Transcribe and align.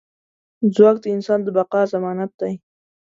ځواک 0.75 0.97
د 1.01 1.05
انسان 1.15 1.39
د 1.43 1.47
بقا 1.57 1.81
ضمانت 1.93 2.31
دی. 2.41 2.53